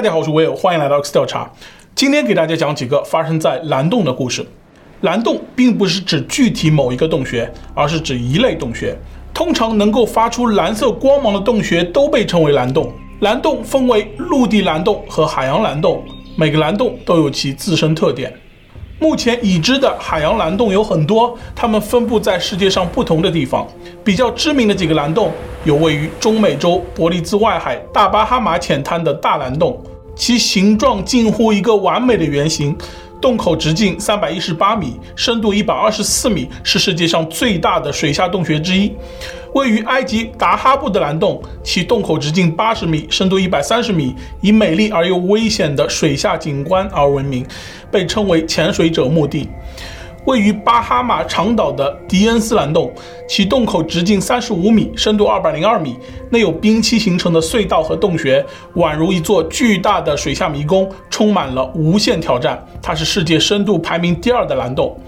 [0.00, 1.50] 大家好，我是威尔，欢迎来到 X 调查。
[1.94, 4.42] 今天给大家讲几个发生在蓝洞的故事。
[5.02, 8.96] 蓝洞并不是指具体某一个洞穴，而是指一类洞穴。
[9.34, 12.90] 通常能够发出蓝色光芒的洞穴都被称为蓝洞。
[13.18, 16.02] 蓝洞分为陆地蓝洞和海洋蓝洞，
[16.34, 18.32] 每个蓝洞都有其自身特点。
[18.98, 23.68] 目前已知的海洋蓝洞有很多，它们分布在世界上不同的地方。
[24.02, 25.30] 比较知名的几个蓝洞
[25.64, 29.82] 有位于中美洲伯利兹外海大巴哈马浅滩的大蓝洞，
[30.20, 32.76] 其形状近乎一个完美的圆形。
[33.22, 38.92] 洞口直径三百一十八米，深度一百二十四米，是世界上最大的水下洞穴之一。
[39.54, 47.44] 位于埃及达哈布的蓝洞，其洞口直径八十米，深度一百三十米，以美丽而又危险的水下景观而闻名，
[47.90, 49.48] 被称为潜水者墓地。
[50.26, 52.92] 位于巴哈马长岛的迪恩斯蓝洞，
[53.28, 55.96] 其洞口直径三十五米，深度二百零二米，
[56.30, 58.44] 内有冰期形成的隧道和洞穴，
[58.76, 62.62] 宛如一座巨大的水下迷宫，充满了无限挑战。
[62.82, 64.98] 它是世界深度排名第二的蓝洞。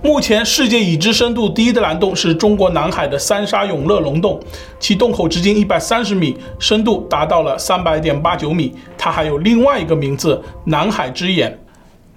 [0.00, 4.38] 目前世界已知深度第一的蓝洞是中国南海的三沙永乐龙洞，
[4.78, 8.72] 其洞口直径一百三十米，深度达到了三百点八九米。
[8.96, 11.58] 它还有另外一个名字——南海之眼。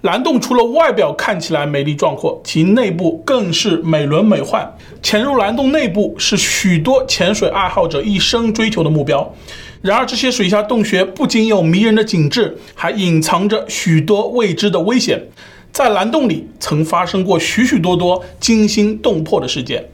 [0.02, 4.68] 蓝洞除了外表看起来美丽壮阔，其内部更是美轮美奂。
[5.00, 9.32] 潜入蓝洞内部是许多潜水爱好者一生追求的目标。
[9.80, 15.22] 然而，这些水下洞穴不仅有迷人的景致，还隐藏着许多未知的危险。
[15.70, 19.84] 在蓝洞里，曾发生过许许多多惊心动魄的事件。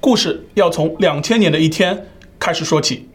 [0.00, 2.06] 故事要从两千年的一天
[2.38, 3.07] 开始说起。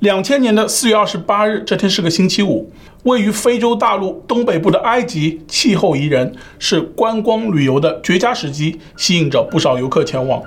[0.00, 2.72] 两千年的四月二十八日，这天是个星期五。
[3.02, 10.42] 位于非洲大陆东北部的埃及，气候宜人，是观光旅游的绝佳时机，吸引着不少游客前往。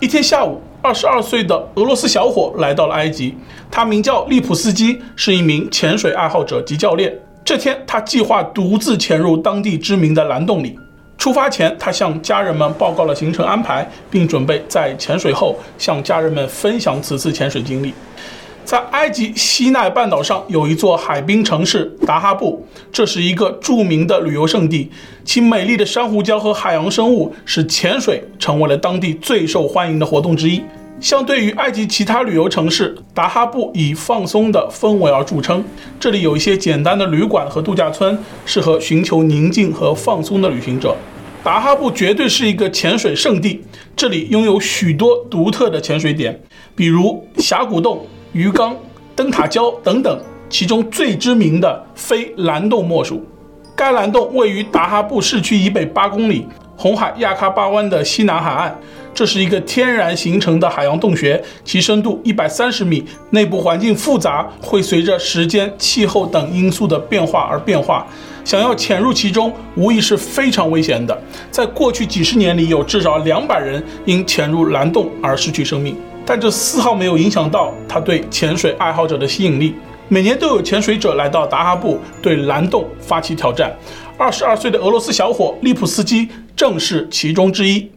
[0.00, 3.36] 一天下午，二十二岁的俄罗斯小伙来到了埃及，
[3.70, 7.16] 他名叫利普斯基，是一名潜水爱好者及教练。
[7.44, 10.76] 这天，他计划独自潜入当地知名的蓝洞里。
[11.16, 17.94] 出发前，他向家人们报告了行程安排，并准备在潜水后向家人们分享此次潜水经历。
[18.68, 22.62] 在埃及西奈半岛上有一座海滨城市达哈布，
[22.92, 24.90] 这是一个著名的旅游胜地，
[25.24, 30.60] 其美丽的珊瑚礁和海洋生物使潜水成为了当地最受欢迎的活动之一。
[31.00, 35.64] 相对于埃及其他旅游城市，达哈布以放松的氛围而著称。
[35.98, 40.94] 这里有一些简单的旅馆和度假村，适合寻求宁静和放松的旅行者。
[41.42, 43.62] 达哈布绝对是一个潜水圣地，
[43.96, 46.38] 这里拥有许多独特的潜水点，
[46.76, 48.06] 比如峡谷洞。
[48.32, 48.76] 鱼缸、
[49.16, 53.24] 灯塔礁等等，其中最知名的非蓝洞莫属。
[53.74, 56.46] 该蓝洞位于达哈布市区以北八公里，
[56.76, 58.78] 红海亚喀巴湾的西南海岸。
[59.14, 68.06] 这是一个天然形成的海洋洞穴，其深度一百三十米，内部环境复杂，会随着时间、气候等因素的变化而变化。
[68.44, 71.18] 想要潜入其中，无疑是非常危险的。
[71.50, 75.96] 在过去几十年里，有至少两百人因潜入蓝洞而失去生命。
[76.28, 79.74] 但这丝毫没有影响到他对潜水爱好者的吸引力。
[80.08, 83.74] 每年都有潜水者来到达哈布对蓝洞发起挑战。
[84.18, 87.90] 二十二岁的俄罗斯小伙利普斯基正是其中之一。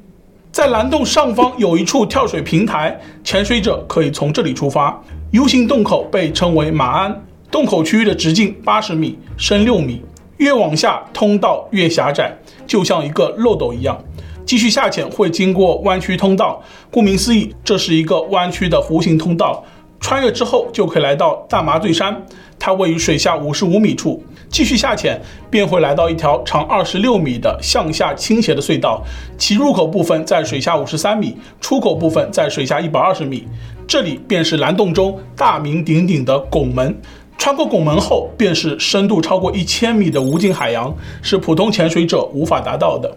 [0.50, 4.98] 在蓝洞上方有一处跳水平台，潜水者可以从这里出发。
[5.32, 7.22] U 型洞口被称为马鞍，
[7.52, 10.02] 洞口区域的直径八十米，深六米。
[10.38, 14.02] 越往下，通道越狭窄，就像一个漏斗一样。
[14.46, 19.64] 继续下潜会经过弯曲通道，顾名思义，这是一个弯曲的弧形通道。
[20.00, 22.26] 穿越之后就可以来到大麻醉山，
[22.58, 24.24] 它位于水下五十五米处。
[24.50, 29.02] 继续下潜便会来到一条长二十六米的向下倾斜的隧道，
[29.38, 33.48] 其入口部分在水下五十三米，出口部分在水下一百二十米。
[33.88, 37.00] 这里便是蓝洞中大名鼎鼎的拱门。
[37.38, 43.16] 穿过拱门后，便是深度超过一千米的无尽海洋，是普通潜水者无法达到的。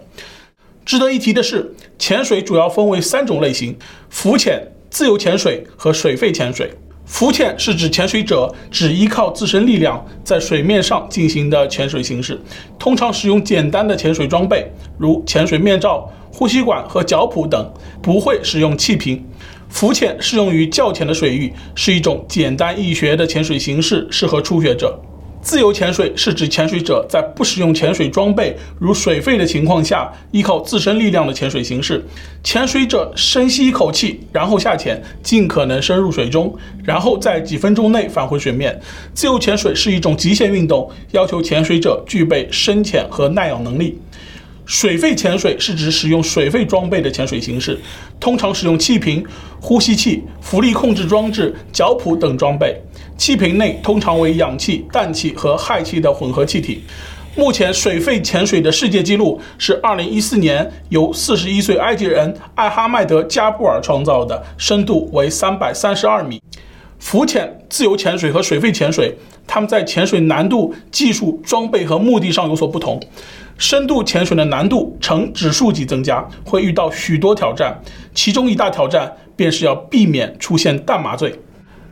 [0.85, 3.75] 值得一提的是，潜水主要分为三种类型：
[4.09, 6.71] 浮潜、自由潜水和水肺潜水。
[7.07, 12.39] 浮潜是指潜水者只依靠自身力量在水面上进行的潜水形式，
[12.77, 17.71] 通常使用简单的潜水装备，如潜水面罩、呼吸管和脚蹼等，
[18.01, 19.23] 不会使用气瓶。
[19.69, 24.99] 浮潜适用于较浅的水域，是一种简单易学的潜水形式，适合初学者。
[25.45, 32.03] 自由潜水是指潜水者在不使用潜水装备，如水肺的情况下，依靠自身力量的潜水形式。
[32.43, 36.51] 潜水者深吸一口气，然后下潜，尽可能深入水中，
[36.83, 38.81] 然后在几分钟内返回水面。
[39.13, 43.99] 自由潜水是一种极限运动，要求潜水者具备深潜和耐氧能力。
[44.65, 47.79] 水肺潜水是指使用水肺装备的潜水形式，
[48.19, 49.23] 通常使用气瓶、
[49.61, 52.75] 呼吸器、浮力控制装置、脚蹼等装备。
[53.17, 56.83] 气瓶内通常为氧气、氮气和氦气的混合气体。
[57.35, 66.41] 目前水肺潜水的世界纪录是2014年由41岁埃及人艾哈迈德·加布尔创造的，深度为332米。
[66.97, 69.15] 浮潜、自由潜水和水肺潜水，
[69.45, 72.99] 它们在潜水难度、技术、装备和目的上有所不同。
[73.57, 77.79] 深度潜水的难度呈指数级增加，会遇到许多挑战，
[78.13, 81.33] 其中一大挑战便是要避免出现氮麻醉。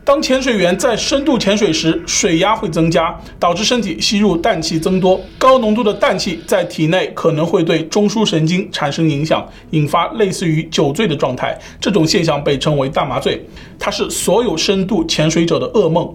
[0.06, 5.18] 当潜水员在深度潜水时，水压会增加，导致身体吸入氮气增多。
[5.38, 11.58] 高浓度的氮气在体内可能会对中枢神经产生影响，引发类似于酒醉的状态。
[11.80, 13.42] 这种现象被称为氮麻醉，
[13.80, 16.14] 它是所有深度潜水者的噩梦。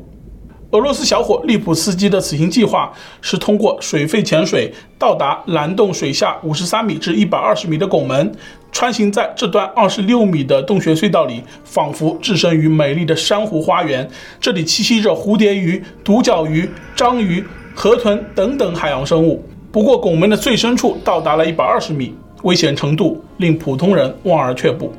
[0.70, 2.92] 俄罗斯小伙利普斯基的此行计划
[3.22, 8.30] 是通过水肺潜水到达蓝洞水下五十三米至一百二十米的拱门，
[8.70, 14.06] 穿行在这段二十六米的洞穴隧道里，仿佛置身于美丽的珊瑚花园。
[14.38, 17.42] 这里栖息着蝴蝶鱼、独角鱼、章鱼、
[17.74, 19.42] 河豚等等海洋生物。
[19.72, 24.92] 不过，拱门的最深处到达了一百二十米，危险程度令普通人望而却步。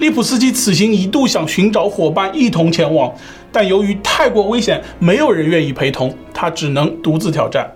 [0.00, 3.14] 利普斯基此行一度想寻找伙伴一同前往，
[3.52, 7.70] 但由于太过危险，没有人愿意陪同，他只能独自挑战。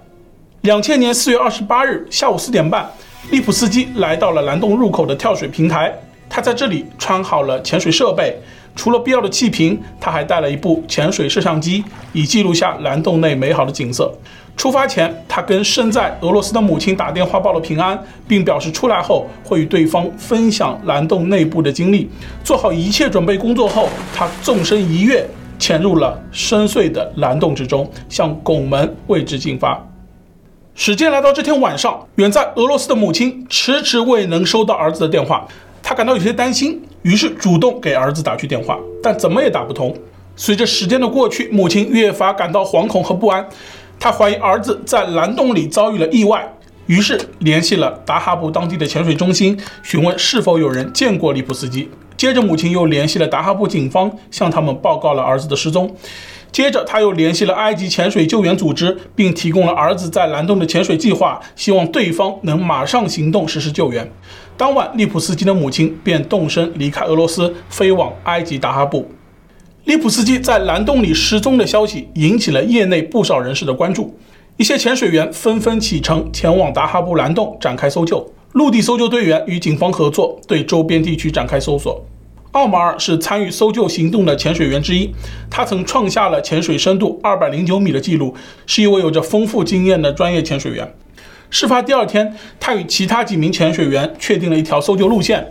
[0.62, 2.90] 两千年四月二十八日下午四点半，
[3.30, 5.92] 利普斯基来到了蓝洞入口的跳水平台，
[6.30, 8.34] 他在这里穿好了潜水设备。
[8.74, 11.84] 除了必要的气瓶，他还带了一部潜水摄像机，
[12.14, 14.10] 以记录下蓝洞内美好的景色。
[14.56, 22.08] 出发前，他跟身在俄罗斯的母亲打电话报了平安，并表示出来后会与对方分享蓝洞内部的经历。
[22.42, 25.26] 做好一切准备工作后，他纵身一跃，
[25.58, 29.84] 潜入了深邃的蓝洞之中，向拱门位置进发。
[30.74, 35.46] 时间来到这天晚上，远在俄罗斯的母亲迟迟未能收到儿子的电话。
[35.82, 39.94] 他感到有些担心，于是主动给儿子打去电话，但怎么也打不通。
[40.36, 43.46] 随着时间的过去，母亲越发感到惶恐和不安。
[43.98, 46.46] 他怀疑儿子在蓝洞里遭遇了意外，
[46.86, 51.88] 于是联系了达哈布当地的潜水中心，询问是否有人见过利普斯基。
[52.16, 55.94] 接着，母亲又联系了达哈布警方，向他们报告了儿子的失踪。
[56.52, 64.08] 接着，他又联系了埃及潜水救援组织，并提供了儿子在蓝洞的潜水计划，希望对方能马上行动实施救援。
[64.56, 69.10] 当晚，利普斯基的母亲便动身离开俄罗斯，飞往埃及达哈布。
[69.84, 74.18] 利普斯基在蓝洞里失踪的消息引起了业内不少人士的关注，
[74.56, 78.26] 一些潜水员纷纷启程前往达哈布蓝洞展开搜救。
[78.52, 82.02] 陆地搜救队员与警方合作，对周边地区展开搜索。
[82.52, 85.10] 奥马尔是参与搜救行动的潜水员之一，
[85.50, 88.34] 他曾创下了潜水深度二百零九米的记录，
[88.66, 90.94] 是一位有着丰富经验的专业潜水员。
[91.50, 95.46] 事发第二天，他与其他几名潜水员确定了一条搜救路线。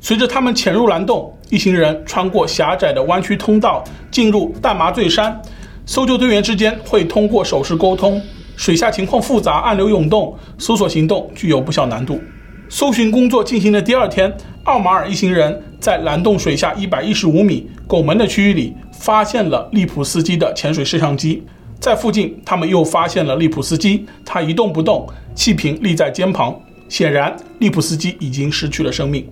[0.00, 5.40] 随着他们潜入蓝洞，一行人穿过狭窄的弯曲通道，进入大麻醉山。
[5.84, 8.20] 搜救队员之间会通过手势沟通。
[8.56, 12.20] 水下情况复杂，暗流涌动，搜索行动具有不小难度。
[12.68, 14.32] 搜寻工作进行的第二天，
[14.64, 21.42] 奥马尔一行人在蓝洞水下一百一十五米拱门的区域里发现了利普斯基的潜水摄像机。
[21.78, 26.58] 在附近，他们又发现了利普斯基，他一动不动，气瓶立在肩旁。
[26.88, 29.28] 显然，利普斯基已经失去了生命。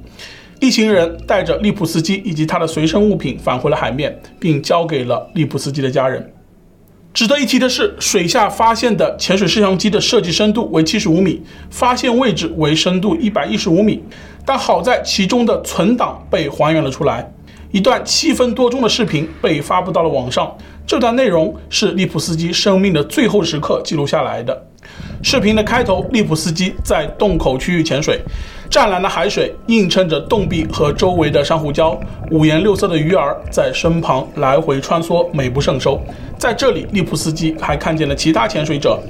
[0.64, 6.32] 一行人带着利普斯基以及他的随身物品返回了海面，并交给了利普斯基的家人。
[7.12, 14.02] 值得一提的是，水下发现的潜水摄像机的设计深度为七十五米，发现位置为深度一百一十五米，
[14.46, 17.30] 但好在其中的存档被还原了出来。
[17.70, 20.50] 一段七分多钟的视频被发布到了网上。
[20.86, 24.66] 这段内容是利普斯基生命的最后时刻记录下来的。
[25.22, 28.20] 视频的开头，利普斯基在洞口区域潜水，
[28.68, 31.98] 湛蓝的海水映衬着洞壁和周围的珊瑚礁，
[32.30, 35.98] 五颜六色的鱼儿在身旁来回穿梭，美不胜收。
[36.38, 39.00] 在这里，利普斯基还看见了其他潜水者，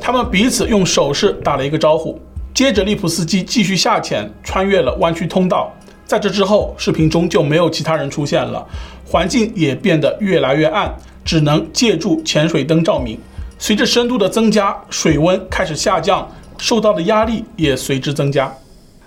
[0.00, 2.16] 他们彼此用手势打了一个招呼。
[2.54, 5.72] 接着，利普斯基继续下潜，穿越了弯曲通道。
[6.04, 8.64] 在这之后，视频中就没有其他人出现了，
[9.04, 13.18] 环境也变得越来越暗，只能借助潜水灯照明。
[13.58, 18.52] 随着深度的增加，水温开始下降，受到的压力也随之增加。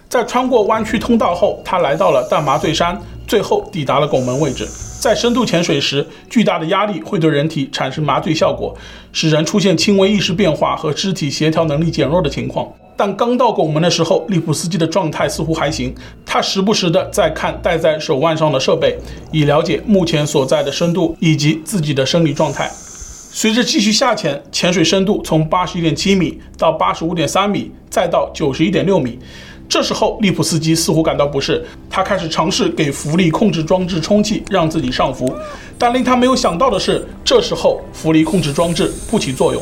[0.09, 4.67] 在穿过弯曲通道后，他来到了大麻醉山，最后抵达了拱门位置。
[4.99, 8.75] 在深度潜水时，巨大的压力会对人体产生麻醉效果，
[9.13, 12.67] 使人出现轻微意识变化和肢体协调能力减弱的情况。
[12.97, 15.93] 但刚到拱门的时候，利普斯基的状态似乎还行。
[16.25, 18.97] 他时不时地在看戴在手腕上的设备，
[19.31, 22.69] 以了解目前所在的深度以及自己的生理状态。
[23.31, 29.19] 随着继续下潜，潜水深度从八十一点七米到八十五点三米，再到九十一点六米。
[29.69, 35.31] 这时候，利普斯基似乎感到不适，他开始尝试给浮力控制装置充气，让自己上浮。
[35.77, 39.61] 但令他没有想到的是，这时候浮力控制装置不起作用。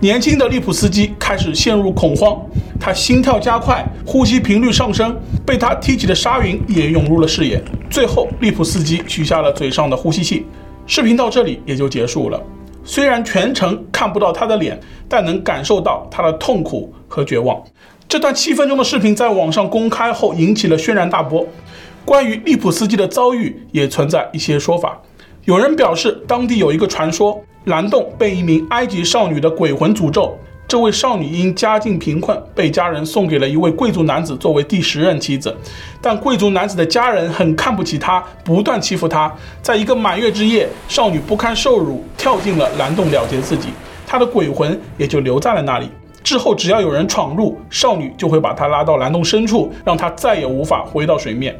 [0.00, 2.40] 年轻的利普斯基开始陷入恐慌，
[2.80, 5.14] 他心跳加快，呼吸频率上升，
[5.44, 7.62] 被他提起的沙云也涌入了视野。
[7.90, 10.46] 最后，利普斯基取下了嘴上的呼吸器。
[10.86, 12.42] 视频到这里也就结束了。
[12.88, 17.62] 虽然全程看不到他的脸，但能感受到他的痛苦和绝望。
[18.08, 21.46] 这段七分钟的视频在网上公开后引起了轩然大波。
[22.06, 24.98] 关于利普斯基的遭遇，也存在一些说法。
[25.44, 30.38] 有人表示，当地有一个传说，蓝洞被一名埃及少女的鬼魂诅咒。
[30.68, 35.56] 这位少女因家境贫困，被家人送给了一位贵族男子作为第十任妻子。
[35.98, 39.32] 但贵族男子的家人很看不起她，不断欺负她。
[39.62, 43.70] 在一个满月之夜，少女不堪受辱，跳进了蓝洞了结自己。
[44.06, 45.90] 她的鬼魂也就留在了那里。
[46.22, 51.58] 之后，只要有人闯入，少女就会把她拉到蓝洞深处，让她再也无法回到水面。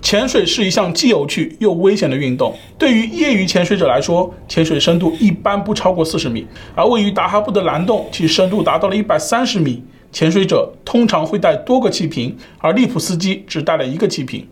[0.00, 2.54] 潜水是一项既有趣又危险的运动。
[2.78, 9.82] 对于业余潜水者来说，潜水深度一般不超过四十米，而位于达哈布的蓝洞，其深度达到了一百三十米。
[10.10, 14.46] 潜水者通常会带多个气瓶，而利普斯基只带了一个气瓶。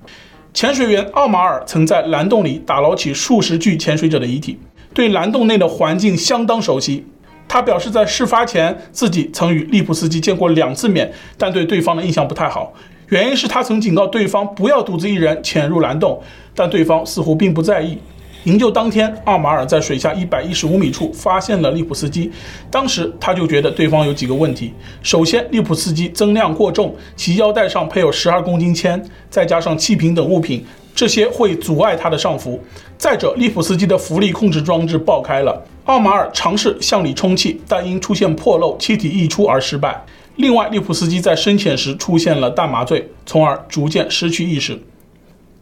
[0.53, 4.59] 潜水员奥马尔曾在蓝洞里打捞起数十具潜水者的遗体，
[4.93, 7.07] 对蓝洞内的环境相当熟悉。
[7.49, 12.75] 他表示，在事发前自己曾与利普斯基见过两次面，但对对方的印象不太好。
[13.09, 16.21] 原因是他曾警告对方不要独自一人潜入蓝洞，
[16.55, 17.97] 但对方似乎并不在意。
[18.45, 22.31] 营救当天，奥马尔在水下一百一十五米处发现了利普斯基，
[22.71, 24.73] 当时他就觉得对方有几个问题：
[25.03, 30.65] 首先，利普斯基增量过重，其腰带上配有十二公斤铅，再加上气瓶等物品。
[30.95, 32.59] 这些会阻碍他的上浮。
[32.97, 35.63] 再者，利普斯基的浮力控制装置爆开了。
[35.85, 40.03] 奥马尔尝试向里充气，但因出现破漏，气体溢出而失败。
[40.37, 44.79] 另外，利普斯基在深潜时出现了大麻醉，从而逐渐失去意识。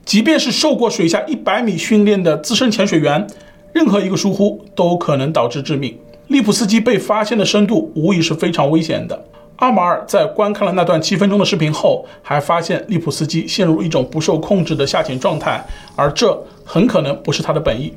[0.04, 3.26] 即便是受过水下一百米训练的资深潜水员，
[3.72, 5.96] 任何一个疏忽都可能导致致命。
[6.26, 9.24] 利普斯基被发现的深度无疑是非常危险的。
[9.56, 15.64] 阿马尔在观看了那段七分钟的视频后，还发现利普斯基陷入一种不受控制的下潜状态，
[15.94, 17.94] 而这很可能不是他的本意。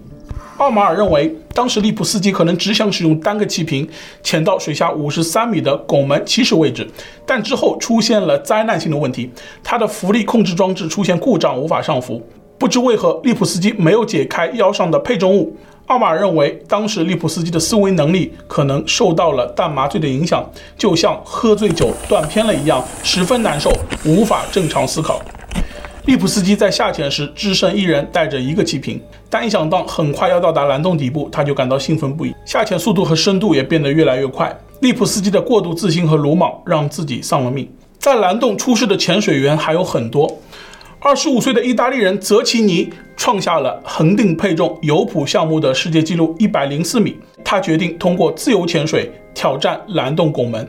[0.57, 3.87] 奥马尔认为，当时利普斯基可能只想使用单个气瓶
[4.23, 6.87] 潜到水下五十三米的拱门起始位置，
[7.27, 9.29] 但之后出现了灾难性的问题，
[9.63, 12.21] 他的浮力控制装置出现故障，无法上浮。
[12.57, 15.55] 不知为何，利普斯基没有解开腰上的配重物。
[15.85, 20.43] 奥马尔认为，当时利普斯基的思维能力可能受到了淡麻醉的影响，
[20.75, 23.71] 就像喝醉酒断片了一样，十分难受，
[24.03, 25.21] 无法正常思考。
[26.07, 28.97] 利普斯基在下潜时只身一人，带着一个气瓶，
[29.29, 32.33] 但一想到很快要到达蓝洞底部，他就感到兴奋不已。
[32.45, 34.57] 下潜速度和深度也变得越来越快。
[34.79, 37.69] 利普斯基的过度自信和鲁莽让自己丧了命。
[37.99, 40.33] 在蓝洞出事的潜水员还有很多。
[41.01, 47.17] 二十五岁的意大利人泽奇尼创下了恒定配重游蹼项目的世界纪录一百零四米。
[47.43, 50.65] 他决定通过自由潜水挑战蓝洞拱门。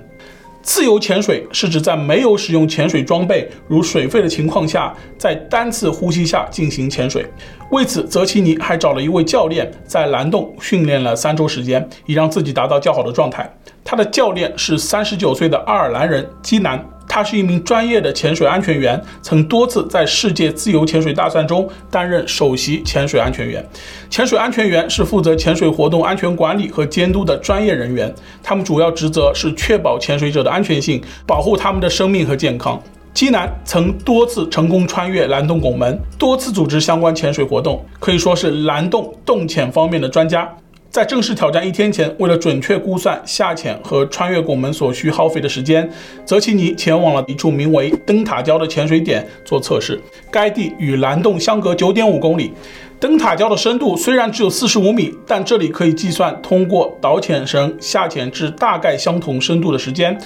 [0.68, 7.24] 自由潜水是指在没有使用潜水装备如水肺的情况下，在单次呼吸下进行潜水。
[7.70, 13.50] 为此，泽奇尼还找了一位教练，在蓝洞训练了三周时间，以让自己达到较好的状态。
[13.90, 16.78] 他的教练是三十九岁的爱尔兰人基南。
[17.08, 23.66] 他是一名专业的潜水安全员，曾多次在世界自由潜水大赛中担任首席潜水安全员。
[24.10, 32.78] 潜水安全员是负责潜水活动安全管理和监督的专业人员，他们主要职责是确保潜水者的安全性，保护他们的生命和健康。
[33.14, 40.46] 基南曾多次成功穿越蓝洞拱门，多次组织相关潜水活动，可以说是蓝洞洞潜方面的专家。
[40.90, 45.88] 在正式挑战一天前，为了准确估算下潜和穿越拱门所需耗费的时间，
[46.24, 50.00] 泽奇尼前往了一处名为灯塔礁的潜水点做测试。
[50.30, 52.52] 该地与蓝洞相隔九点五公里。
[52.98, 60.18] 灯塔礁的深度虽然只有四十五米，但这里可以计算通过导潜绳下潜至大概相同深度的时间。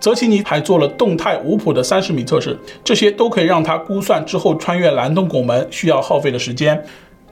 [0.00, 6.82] 泽奇尼还做了动态无蹼的三十米测试，这些都可以让他估算之后穿越蓝洞拱门需要耗费的时间。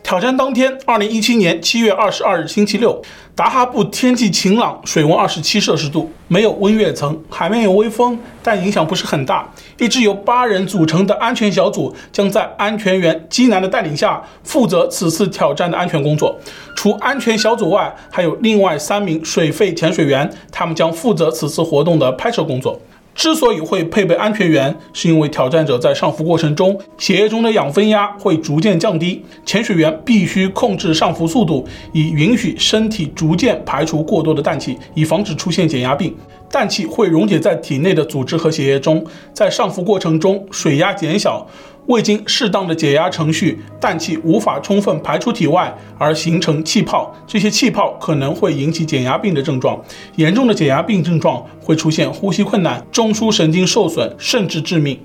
[0.05, 3.01] 挑战当天，二零一七年七月二十二日星期六，
[3.35, 9.51] 达哈布天气晴朗，水温二十七摄氏度，没有温跃层，海面有微风，但影响不是很大。
[9.79, 16.39] 一支由八人组成的安全小组将在安全员基南的带领下，负责此次挑战的安全工作。
[16.77, 22.79] 除安全小组外，还有另外三名水肺潜水员，他们将负责此次活动的拍摄工作。
[23.15, 36.15] 之所以会配备安全员，是因为挑战者在上浮过程中，血液中的氧分压会逐渐降低，潜水员必须控制上浮速度，以允许身体逐渐排除过多的氮气，以防止出现减压病。
[36.51, 41.45] 氮气会溶解在体内的组织和血液中，在上浮过程中，水压减小。
[41.87, 47.15] 未经适当的解压程序，氮气无法充分排出体外，而形成气泡。
[47.27, 49.83] 这些气泡可能会引起减压病的症状。
[50.17, 54.99] 严重的减压病症状会出现呼吸困难、中枢神经受损，甚至致命。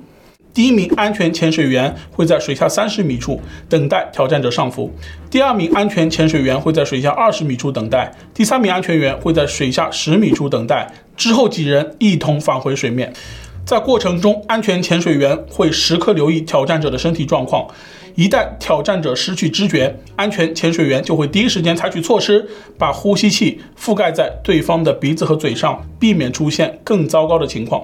[0.51, 4.91] 第一名安全潜水员会在水下三十米处等待挑战者上浮。
[5.29, 8.11] 第二名安全潜水员会在水下二十米处等待。
[8.33, 10.91] 第三名安全员会在水下十米处等待。
[11.15, 13.13] 之后几人一同返回水面。
[13.69, 17.67] 在过程中，安全潜水员会时刻留意挑战者的身体状况。
[18.15, 22.49] 一旦挑战者失去知觉，安全潜水员就会第一时间采取措施，
[22.79, 27.83] 把呼吸器覆盖在对方的鼻子和嘴上，避免出现更糟糕的情况。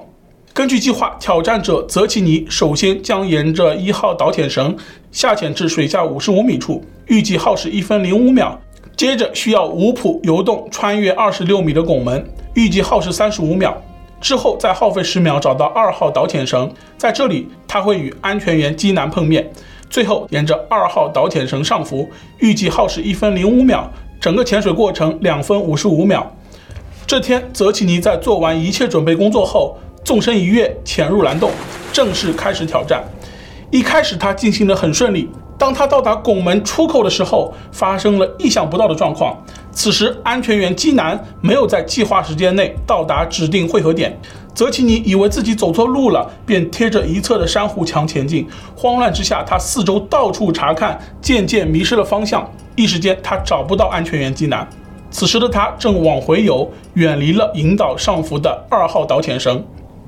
[0.52, 4.76] 根据计划，挑战者泽奇尼首先将沿着一号导潜绳
[5.12, 8.60] 下潜至水下五十五米处，预计耗时一分零五秒。
[8.96, 13.80] 接着需要五蹼游动穿越二十六米的拱门，预计耗时三十五秒。
[14.20, 19.50] 之后再耗费十秒找到二号导潜绳，在这里他会与安全员基南碰面，
[19.88, 22.08] 最后沿着二号导潜绳上浮，
[22.38, 26.34] 预计耗时一分零五秒，整个潜水过程两分五十五秒。
[27.06, 31.50] 这天，泽奇尼在做完一切准备工作后，纵身一跃潜入蓝洞，
[31.92, 33.04] 正式开始挑战。
[33.70, 35.28] 一开始他进行得很顺利。
[35.58, 39.36] 当他到达拱门出口的时候，发生了意想不到的状况。
[39.72, 44.18] 此时，安全员基南没有在计划时间内到达指定汇合点。
[44.54, 48.46] 泽奇尼以为自己走错路了，便贴着一侧的珊瑚墙前进。
[48.74, 52.50] 慌乱之下，他四周到处查看，渐渐迷失了方向。
[52.74, 54.66] 一时间，他找不到安全员基南。
[55.10, 59.62] 此时的他正往回游，远离了引导上浮的二号导潜绳。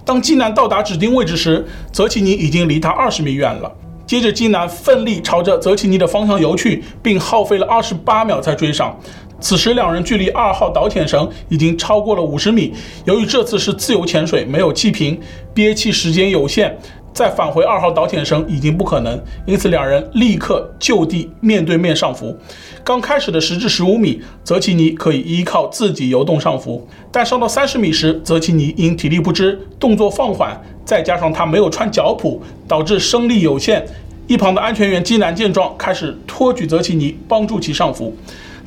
[0.04, 3.70] 当基南到达指定位置时，泽奇尼已经离他二十米远了。
[4.08, 8.98] 接着，金南奋力朝着泽奇尼的方向游去，并耗费了二十八秒才追上。
[9.38, 12.72] 此时，两人距离二号导潜绳已经超过了五十米。
[13.04, 15.20] 由于这次是自由潜水，没有气瓶，
[15.52, 16.74] 憋气时间有限，
[17.12, 19.20] 再返回二号导潜绳已经不可能。
[19.46, 22.36] 因此，两人立刻就地面对面上浮。
[22.84, 30.60] 刚开始的十至十五米，泽奇尼可以依靠自己游动上浮，但上到三十米时，泽奇尼因体力不支，动作放缓。
[30.84, 33.84] 再加上他没有穿脚蹼，导致升力有限。
[34.26, 38.14] 一旁的安全员基南见状，开始托举泽奇尼，帮助其上浮。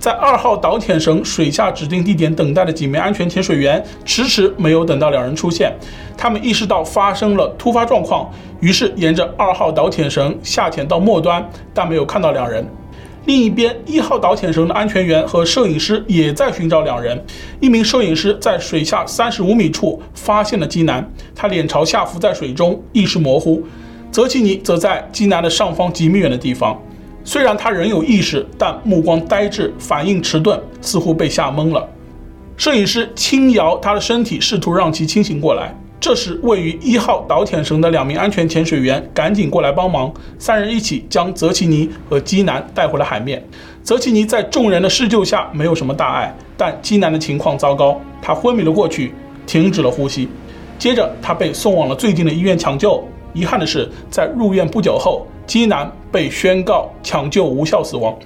[0.01, 5.71] 在二号导潜绳水下指定地点等待的几名安全潜水员，迟迟没有等到两人出现。
[6.17, 8.27] 他们意识到发生了突发状况，
[8.61, 12.67] 于是沿着二号导潜绳下潜到末端，但没有看到两人。
[13.25, 17.23] 另一边，一号导潜绳的安全员和摄影师也在寻找两人。
[17.59, 23.61] 一名摄影师在水下三十五米处发现了基南，他脸朝下浮在水中，意识模糊。
[24.11, 26.81] 泽奇尼则在基南的上方几米远的地方，
[27.23, 31.87] 虽然他仍有意识，但目光呆滞，反应迟钝，似乎被吓懵了。
[32.57, 35.75] 摄影师轻摇他的身体，试图让其清醒过来。
[35.99, 43.43] 这时，位于一号导潜绳的两名安全潜水员赶紧过来帮忙，三人一起将泽奇尼和基南带回了海面。
[43.83, 49.13] 泽奇尼在众人的施救下没有什么大碍，但基南的情况糟糕，他昏迷了过去，
[49.45, 50.27] 停止了呼吸。
[50.79, 53.03] 接着，他被送往了最近的医院抢救。
[53.33, 58.17] 遗憾的是，在入院不久后，基南被宣告抢救无效死亡。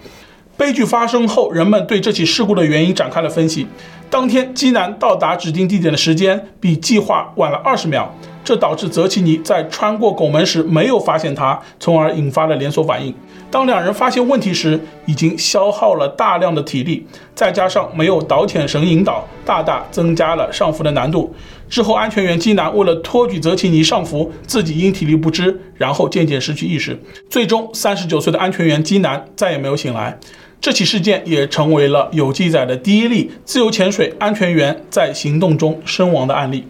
[0.57, 3.67] 悲剧发生后，人们对这起事故的原因展开了分析。
[4.15, 8.09] 当天，基南到达指定地点的时间比计划晚了二十秒，
[8.45, 13.13] 这导致泽奇尼在穿过拱门时没有发现他，从而引发了连锁反应。
[13.51, 21.35] 当两人发现问题时，已经消耗了大量的体力，再加上没有导潜绳引导，大大增加了上浮的难度。
[21.67, 26.97] 之后，安全员基南为了托举泽奇尼上浮，自己因体力不支，然后渐渐失去意识。
[27.29, 30.17] 最终，三十九岁的安全员基南再也没有醒来。
[30.59, 36.67] 这起事件也成为了有记载的第一例自由潜水安全员在行动中身亡的案例。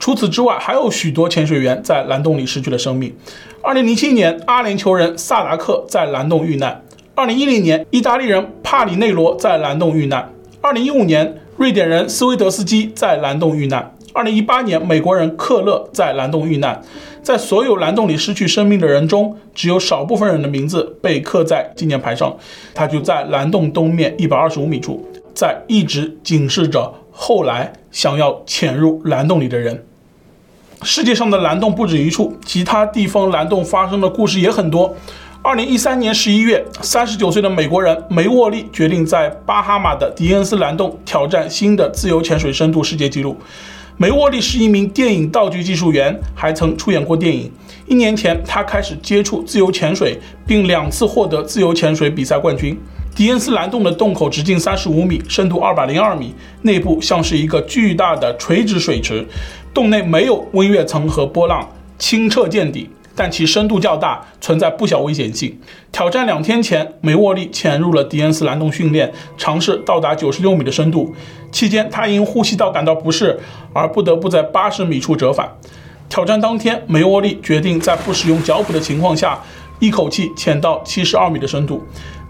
[0.00, 3.14] 除此之外，还有许多潜水员在蓝洞里失去了生命。
[3.62, 6.82] 二零零七年，阿联酋人萨达克在蓝洞遇难；
[7.14, 10.24] 二零一零年，意大利人帕里内罗在蓝洞遇难；
[10.60, 16.82] 二零一五年，瑞典人斯威德斯基在蓝洞遇难；二零一八年，美国人克勒在蓝洞遇难。
[17.22, 22.36] 在所有蓝洞里失去生命的人中，只有少部分人的名字被刻在纪念牌上。
[22.74, 29.84] 他就在蓝洞东面一百二十五米处，在一直警示着后来想要潜入蓝洞里的人。
[30.82, 34.92] 世界上的蓝洞不止一处，其他地方蓝洞发生的故事也很多。
[35.44, 43.36] 二零一三年十一月，三十九岁的美国人梅沃利决定在巴哈马的迪恩斯蓝洞挑战新的自由潜水深度世界纪录。
[44.02, 47.48] 梅沃利是一名电影道具技术员，还曾出演过电影。
[47.86, 52.76] 一年前，他开始接触自由潜水，并两次获得自由潜水比赛冠军。
[53.14, 59.24] 迪恩斯蓝洞的洞口直径三十五米，深度二百零二米，内部像是一个巨大的垂直水池，
[59.72, 62.90] 洞内没有温跃层和波浪，清澈见底。
[63.14, 65.58] 但其深度较大，存在不小危险性。
[65.90, 71.14] 挑战两天前，梅沃利潜入了迪恩斯蓝洞训练，尝试到达九十六米的深度。
[71.50, 73.38] 期间，他因呼吸道感到不适，
[73.72, 75.48] 而不得不在八十米处折返。
[76.08, 79.38] 挑战当天，梅沃利决定在不使用脚蹼的情况下，
[79.78, 81.82] 一口气潜到七十二米的深度。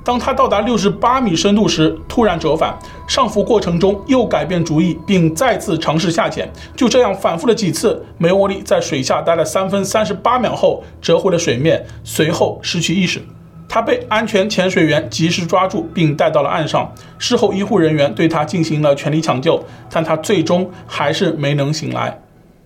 [0.05, 6.51] 当他到达六十八米深度时，突然折返，上浮过程中又改变主意，并再次尝试下潜。
[6.77, 13.21] 就这样反复了几次，梅沃利在水下待了三分三十八秒后折回了水面，随后失去意识。
[13.69, 16.93] 他被安全潜水员及时抓住，并带到了岸上。
[17.19, 22.22] 事后，医护人员对他进行了全力抢救，但他最终还是没能醒来。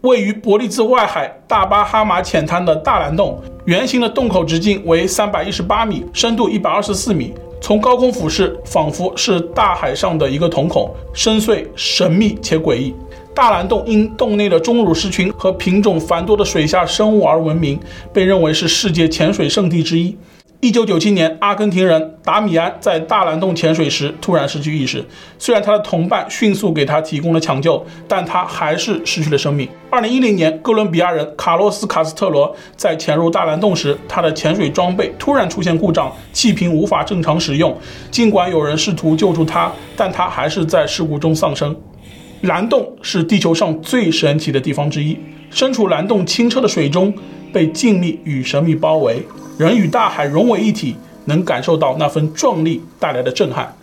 [0.07, 3.43] 位于伯利兹外海大巴哈马浅滩的大蓝洞。
[3.65, 7.35] 圆形的洞口直径为三百一十八米，深度一百二十四米。
[7.61, 12.95] 从高空俯视，仿佛是大海上的一个瞳孔，深邃、神秘且诡异。
[13.35, 17.77] 大蓝洞因洞内的钟乳石群和品种繁多的水下生物而闻名，
[18.13, 20.17] 被认为是世界潜水圣地之一。
[20.67, 25.05] 一九九七年，阿根廷人达米安在大蓝洞潜水时突然失去意识。
[25.39, 29.69] 虽然他的同伴迅速给他提供了抢救，但他还是失去了生命。
[29.89, 37.73] 二零一零年，哥伦比亚人卡洛斯·卡斯特罗在潜入大蓝洞时，他的潜水装备突然出现故障，气瓶无法正常使用。
[38.11, 41.77] 尽管有人试图救助他，但他还是在事故中丧生。
[42.41, 45.17] 蓝洞是地球上最神奇的地方之一，
[45.49, 47.15] 身处蓝洞清澈的水中，
[47.53, 49.23] 被静谧与神秘包围。
[49.59, 53.75] 人与大海融为一体，能感受到那份壮丽带来的震撼。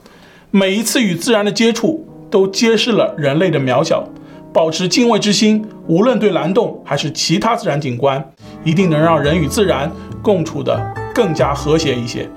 [0.52, 4.08] 每一次与自然的接触，都揭示了人类的渺小。
[4.54, 8.24] 保持敬畏之心，无论对蓝洞还是其他自然景观，
[8.64, 10.80] 一定能让人与自然共处得
[11.16, 12.30] 更加和谐一些。